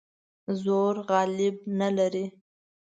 زور 0.61 0.95
غالب 1.09 1.55
نه 1.79 1.89
لري. 1.97 2.25